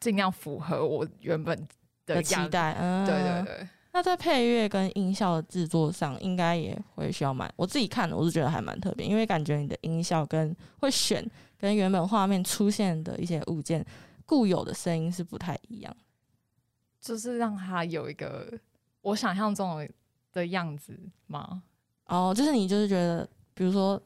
[0.00, 1.56] 尽量符合我原本
[2.06, 2.74] 的期待。
[2.80, 3.68] 嗯，对对对。
[3.92, 11.26] 那在配乐跟音效的制作上，应该也会需要蛮，我自己看的我是觉得还蛮特别，因为感觉你的音效跟会选
[11.58, 13.82] 跟原本画面出现的一些物件
[14.26, 15.96] 固有的声音是不太一样，
[17.00, 18.52] 就是让它有一个
[19.00, 19.88] 我想象中的。
[20.32, 20.94] 的样子
[21.28, 21.62] 吗？
[22.08, 23.98] 哦，就是你就是觉得，比如说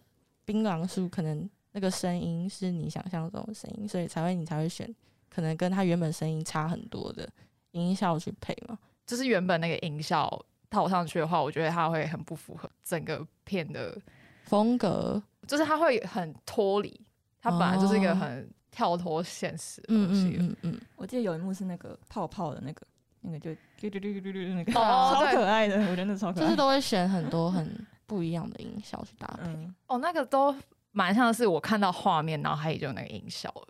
[0.44, 4.88] 槟榔树，可能那个声音是你想象中的声音，所以才会你才会选
[5.28, 7.28] 可能跟它原本声音差很多的
[7.72, 8.78] 音效去配嘛。
[9.04, 10.30] 就是原本那个音效
[10.70, 14.00] 套上去的话，我觉得它会很不符合整个片的
[14.44, 17.00] 风格，就是它会很脱离，
[17.40, 20.36] 它本来就是一个很跳脱现实的东西。
[20.38, 22.86] 嗯嗯嗯，我记得有一幕是那个泡泡的那个。
[23.22, 26.42] 那个就嘟嘟嘟嘟嘟那个，哦，超可爱的，我觉得超可爱。
[26.42, 29.50] 就是都会选很多很不一样的音效去搭配。
[29.50, 30.56] 嗯、哦，那个都
[30.92, 33.68] 蛮像是我看到画面，脑海里就有那个音效了。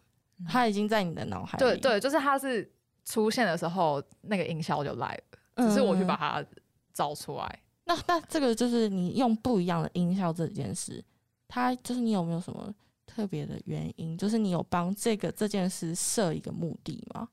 [0.48, 1.64] 它已经在你的脑海里。
[1.64, 2.72] 对对，就是它是
[3.04, 5.20] 出现的时候，那个音效就来
[5.56, 6.44] 了，只是我去把它
[6.94, 7.44] 找出来。
[7.46, 11.04] 嗯、那那这个就是你用不一样的音效这件事，
[11.48, 12.72] 它就是你有没有什么
[13.10, 14.16] 特别的原因？
[14.16, 17.28] 就是你有帮这个这件事设一个目的吗？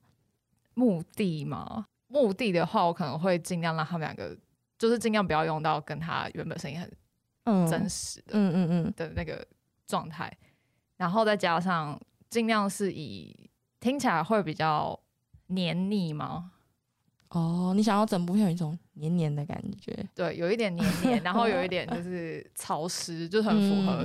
[0.74, 1.86] 目的吗？
[2.08, 4.36] 目的的话，我可能会尽量让他们两个，
[4.78, 6.90] 就是尽量不要用到跟他原本声音很
[7.68, 9.46] 真实的，嗯嗯嗯的那个
[9.86, 10.36] 状态，
[10.96, 14.98] 然后再加上尽量是以听起来会比较
[15.46, 16.52] 黏腻吗？
[17.30, 24.02] 哦，你想要整部片有一种黏黏的感觉，对，有一点黏黏，然后有一点就是潮湿，就很符合，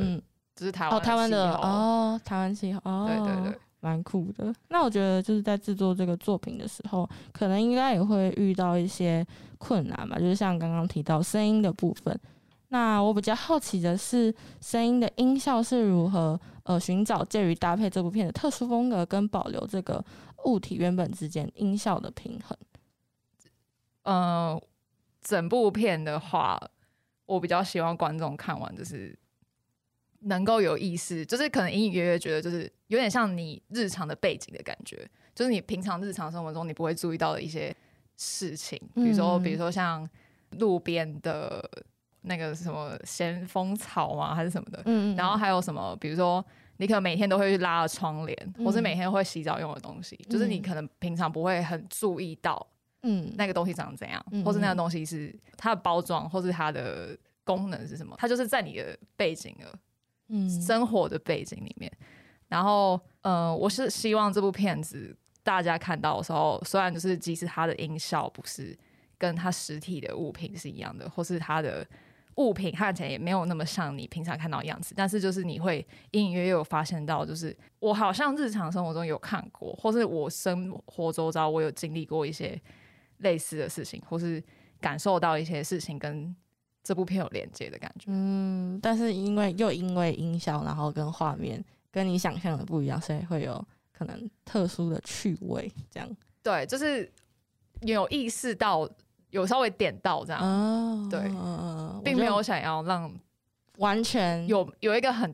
[0.55, 3.59] 就是台湾哦，台湾的哦，台湾气候，哦，对对对。
[3.83, 4.55] 蛮酷的。
[4.69, 12.17] 那我觉得就是在制作这个作品的时候，可能应该也会遇到一些困难吧，就是像刚刚提到声音的部分。
[12.69, 20.01] 那我比较好奇的是，声音的音效是如何呃寻找介于搭配这部片的特殊风格跟保留这个
[20.45, 22.57] 物体原本之间音效的平衡。
[24.03, 24.57] 呃，
[25.21, 26.57] 整部片的话，
[27.25, 29.19] 我比较希望观众看完就是。
[30.25, 37.75] 能够有意思，就是可能隐隐约约觉得，就是有点像你日常的背景的感觉，就是你平常日常生活中你不会注意到的一些
[38.17, 40.07] 事情，比如说，嗯、比如说像
[40.51, 41.63] 路边的
[42.21, 46.43] 那个什么咸丰草吗，还是什么的，嗯，然后还有什么，比如说
[46.77, 52.65] 你可能每天都会去拉的窗帘，嗯、或是每天会洗澡用的东西，嗯、就是你可能平常不会很注意到，
[53.01, 59.73] 嗯，那个东西长怎样，嗯、或是那个东西是它的包装，或是它的功能是什么，它就是在你的背景了。
[60.65, 61.91] 生活的背景里面，
[62.47, 68.77] 然后，呃，我是希望这部片子大家看到的时候，虽然就是即使它的音效不是
[69.17, 71.86] 跟它实体的物品是一样的，或是它的
[72.36, 82.59] 物品看起来也没有那么像你平常看到的样子，但是就是你会隐隐约约有发现到，就是我好像日常生活中有看过，或是我生活周遭我有经历过一些
[83.17, 84.43] 类似的事情，或是
[84.79, 86.36] 感受到一些事情跟。
[86.84, 96.10] 这部片有连接的感觉，嗯，但是因为又因为音效，然后跟画面跟你想象的不一样，所以会有可能特殊的趣味，这样。
[96.41, 97.10] 对，就是
[97.82, 98.89] 有意识到，
[99.30, 103.10] 有稍微点到这样，哦、对，嗯、并没有想要让
[103.78, 105.34] 完全有有一个很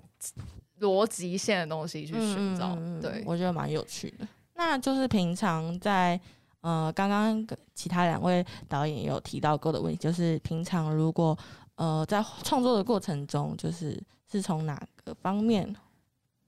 [0.82, 4.28] 逻辑线的东西去寻找，嗯、对，我觉得蛮有趣的。
[4.54, 6.20] 那就是平常在。
[6.62, 11.38] 呃，刚刚其他两位导演也有提到过的问题，就是平常如果
[11.76, 15.74] 呃在创作的过程中，就是是从哪个方面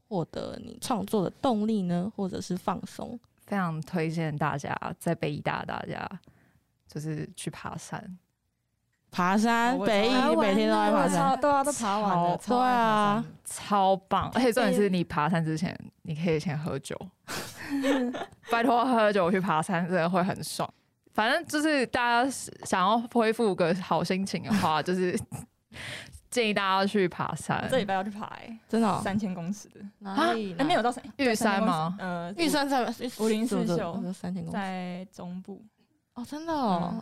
[0.07, 2.11] 获得你创作的动力呢？
[2.15, 3.17] 或者是放松？
[3.45, 6.09] 非常推荐大家在北艺大，大家
[6.87, 8.17] 就是去爬山。
[9.09, 14.31] 爬山，北艺每天都在爬山，对啊，都爬完了，对啊，超棒！
[14.33, 16.97] 而且重点是你爬山之前，你可以先喝酒。
[18.51, 20.71] 拜托喝酒去爬山，真的会很爽。
[21.13, 22.29] 反正就是大家
[22.63, 25.19] 想要恢复个好心情的话，就是
[26.31, 27.67] 建议大家去爬山。
[27.69, 30.55] 这礼拜要去爬，欸，真的，喔，三千公尺的哪里？
[30.57, 31.95] 还没有到山玉山吗？
[31.99, 32.83] 呃，玉山在
[33.19, 35.61] 武陵四秀，三千公尺在中部。
[36.13, 36.91] 哦，真的哦。
[36.93, 37.01] 嗯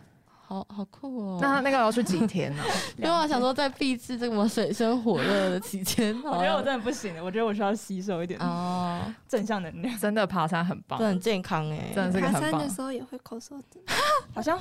[0.50, 1.38] 好好酷哦！
[1.40, 2.62] 那那个要去几天呢？
[2.98, 7.22] 因为我想说，在毕制这么水深火热的期间， 我觉得我真的不行了。
[7.22, 9.96] 我觉得我需要吸收一点哦正向能量。
[9.96, 12.42] 真的爬山很棒，很健康哎，真的是个很棒。
[12.42, 13.80] 爬山的时候也会口哨的，
[14.34, 14.58] 好像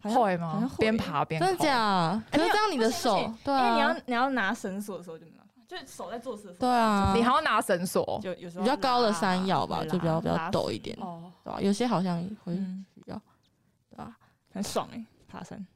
[0.00, 0.70] 会吗？
[0.78, 2.22] 边爬边真的假？
[2.32, 5.42] 可是这样你的手，对啊，因为你要你要拿绳索的时候就没办法。
[5.68, 11.60] 就是手在做事的时候，对啊，你还要拿绳索，就有时候比较高的山药吧，就比较比较陡一点，哦，对吧？
[11.60, 12.54] 有些好像会
[13.04, 13.20] 要，
[13.90, 14.16] 对吧？
[14.54, 15.66] 很爽哎，爬山。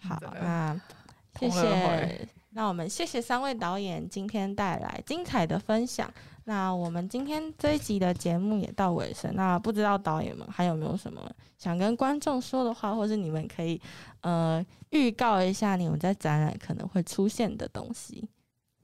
[0.00, 0.80] 好，那
[1.38, 6.12] 谢谢，那我们谢谢三位导演今天带来精彩的分享。
[6.44, 13.80] 那我们今天这一集的节目也到尾声，那不知道导演们还有没有什么想跟观众说的话，或是你们可以
[14.22, 18.28] 呃预告一下你们在展览可能会出现的东西。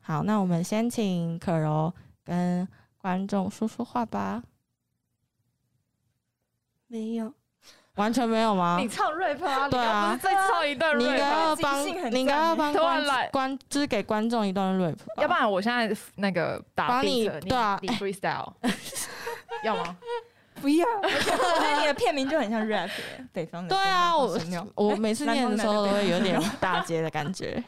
[0.01, 2.69] 好，那我们先请可柔跟
[2.99, 4.45] 观众说说话吧。
[6.87, 7.35] 没有，
[7.97, 8.79] 完全没有吗？
[8.81, 9.69] 你唱 rap 啊？
[9.69, 14.97] 对啊再唱一段你应该 rap，要帮，你应该要帮观观，就是给观众一段 rap。
[15.17, 18.53] 要不然我现在那个打帮你对啊你 freestyle，
[19.65, 19.97] 要吗？
[20.61, 22.91] 不要， 我觉得你的片名就很像 rap，
[23.33, 24.39] 北方的对啊，我
[24.75, 27.63] 我哎每次念的时候都会有点大街的感觉。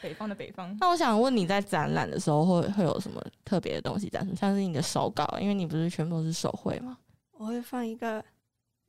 [0.00, 0.76] 北方的北方。
[0.80, 4.34] 那我想问你在展览的时候会会有什么特别的东西展出？
[4.34, 6.96] 像是你的手稿，因为你不是全部都是手绘吗？
[7.38, 8.24] 我会放一个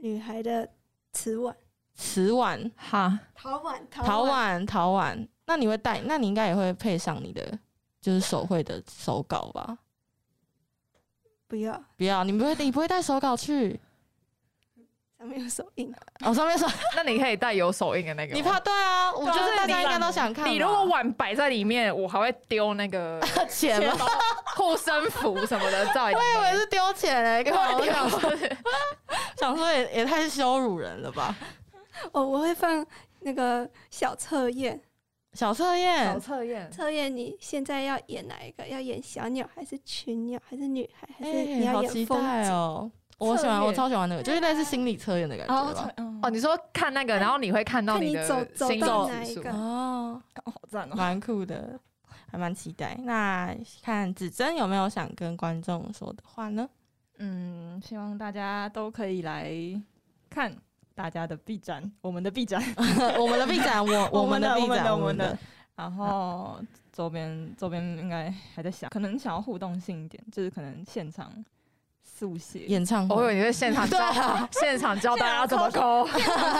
[0.04, 0.70] 女孩的
[1.14, 1.56] 瓷碗、
[1.96, 6.02] 瓷碗、哈，陶碗、陶碗、陶碗，那你会带？
[6.02, 7.58] 那你应该也会配上你的
[8.02, 9.78] 就是手绘的手稿吧？
[11.48, 13.80] 不要，不要，你不会，你不会带手稿去？
[15.24, 15.90] 上面有手印。
[16.26, 16.68] 哦，上面说
[16.98, 18.36] 那你可以带有手印的那个吗。
[18.36, 19.10] 你怕对啊？
[19.14, 20.52] 我觉得大家应该都想看吧。
[20.52, 24.06] 你如果碗摆在里面，我还会丢那个 钱吗？
[24.58, 26.38] 护身符什么的在里面。
[26.38, 28.50] 我以为是丢钱嘞、欸，因我为想说丢
[29.38, 31.34] 想说也也太羞辱人了吧？
[32.12, 32.86] 哦，我会放
[33.22, 34.82] 那个小测验，
[35.34, 38.68] 小测验，测验，测验你现在要演哪一个？
[38.68, 41.08] 要演小鸟还是群鸟还是女孩？
[41.18, 42.28] 还是哎、你要好期演风景？
[42.28, 42.92] 待哦！
[43.18, 45.94] 我喜欢，我超喜欢那个，就是类似心理测验的感觉吧。
[46.22, 50.96] 哦，你说看那个，然后你会看到你的走走哪一个哦，好赞哦！
[50.96, 51.80] 蛮酷的，
[52.32, 52.98] 还蛮期待。
[53.04, 56.68] 那看子珍有没有想跟观众说的话呢？
[57.20, 59.52] 嗯，希望大家都可以来
[60.30, 60.54] 看
[60.96, 62.62] 大家的 B 展，我们的 B 展，
[63.20, 65.38] 我们的 B 展，我我们的 B 展，我们的我们的，
[65.76, 66.60] 然后
[66.92, 71.32] 周边周边应该还在想，可能想要互动性一点，就是可能现场
[72.24, 76.08] 速写演唱会，我以为你在现场 教对啊现场教大家怎么抠。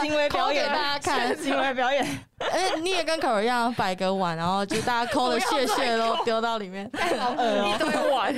[0.02, 2.04] 行为表演，大家看行为表演，
[2.40, 6.90] 哎、你也跟可儿一样摆个碗，然后就大家抠的屑屑都 丢到里面。
[7.18, 8.36] 好恶一堆碗，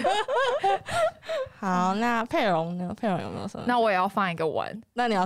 [1.60, 2.94] 好，那佩蓉呢？
[2.96, 3.64] 佩蓉有没有什么？
[3.66, 4.72] 那我也要放一个碗。
[4.94, 5.26] 那你要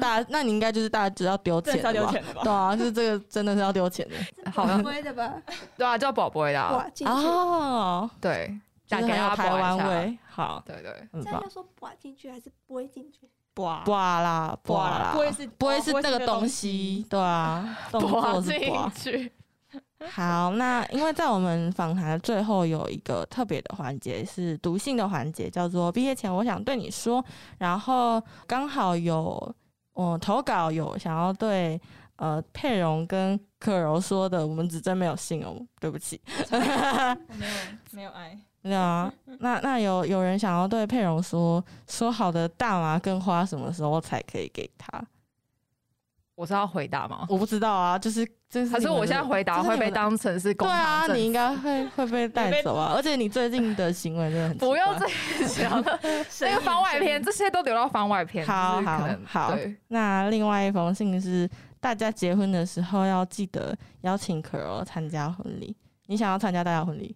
[0.00, 2.12] 大，那你应该就是大家只要丢钱的吧？
[2.12, 4.14] 的吧对啊，就是这个真的是要丢钱的
[4.52, 5.32] 好像不会的吧？
[5.76, 6.62] 对啊，叫宝贝的
[7.06, 10.18] 哦，对，就是很再给他有台湾味。
[10.40, 10.46] 味。
[10.48, 11.48] 好，对对，很棒这样要。
[11.48, 13.28] 说挂进去还是不会进去？
[13.56, 18.90] 哇刮啦，刮啦，不会是不会是那个东东西，对啊，动滑作是不进。
[18.94, 19.32] 去。
[20.10, 27.22] 好，那因为在我们访谈的最后有一个特别的环节是读信的环节，叫做毕业前我想对你说。
[27.58, 29.54] 然后刚好有
[29.92, 31.78] 我、嗯、投稿有想要对
[32.16, 36.20] 呃佩蓉跟可柔说的，我们只真没有信哦，对不起。
[36.50, 37.52] 我没有
[37.90, 45.02] 没有爱， 对啊，那那有有人想要对佩蓉说，说好的大麻跟花什么时候才可以给他？
[46.34, 47.26] 我是要回答吗？
[47.28, 52.94] 我不知道啊，就是就是可是我现在回答会被当成是公对啊，你应该会会被 带走啊！
[52.96, 56.00] 而且你最近的行为真的很不要这样想了。
[56.40, 58.46] 那个番外篇，这些都留到番外篇。
[58.46, 59.54] 好好好
[59.88, 61.46] 那另外一封信是，
[61.78, 65.76] 大家结婚的时候要记得邀请可柔参加婚礼。
[66.06, 67.14] 你想要参加大家婚礼？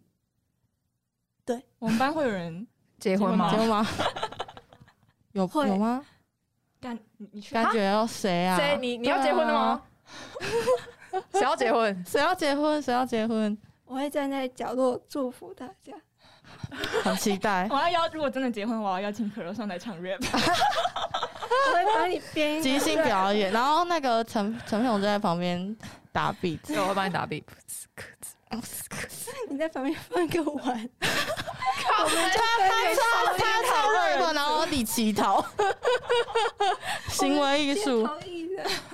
[1.78, 2.66] 我们班会有人
[2.98, 3.56] 结婚吗结？
[3.58, 3.86] 婚吗？
[5.32, 6.04] 有会有吗？
[6.80, 8.56] 感你感觉要谁啊？
[8.56, 8.76] 谁？
[8.80, 9.82] 你你要结婚了吗？
[11.32, 12.04] 谁要结婚？
[12.06, 12.80] 谁要结婚？
[12.82, 13.56] 谁要结婚？
[13.84, 15.92] 我会站在角落祝福大家。
[17.02, 20.20] 很期待我要邀，如果真的结婚，我要邀请可乐上来唱 rap。
[21.66, 25.74] 我会帮你编即兴表演，然后那个陈陈佩蓉就在旁边
[26.12, 26.58] 打 beat。
[26.66, 27.44] 对，我会帮你打 beat。
[29.48, 32.08] 你在旁边放一个碗，他他
[32.94, 35.44] 唱他唱 rap，然后你乞讨，
[37.08, 38.08] 行为艺术。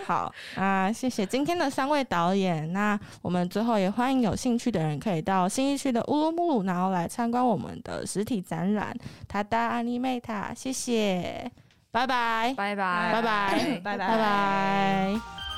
[0.07, 2.73] 好啊，谢谢今天的三位导演。
[2.73, 8.95] 那我们最后也欢迎有兴趣的人可以到新一区的乌鲁木鲁，然后来参观我们的实体展览
[9.29, 10.51] 《塔达 Animeta》。
[10.55, 11.51] 谢谢，
[11.91, 15.21] 拜拜，拜拜，拜拜，拜拜拜拜。